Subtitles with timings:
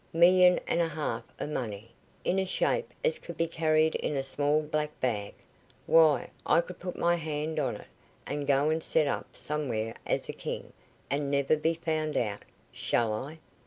[0.13, 1.91] Million and a half o' money,
[2.23, 5.35] in a shape as could be carried in a small black bag.
[5.85, 7.85] Why, I could put my hand on it,
[8.25, 10.73] and go and set up somewhere as a king,
[11.11, 12.41] and never be found out.
[12.71, 13.37] Shall I?"